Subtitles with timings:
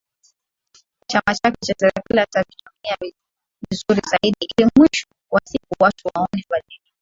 [1.09, 2.97] chama chake na Serikali atavitumia
[3.69, 6.85] vizuri zaidi ili mwisho wa siku watu waone mabadiliko